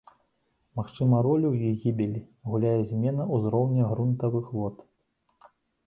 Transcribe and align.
Магчыма, 0.79 1.19
ролю 1.27 1.47
ў 1.51 1.55
іх 1.67 1.75
гібелі 1.85 2.19
гуляе 2.55 2.75
змена 2.95 3.31
ўзроўня 3.37 3.83
грунтавых 3.95 4.53
вод. 4.61 4.85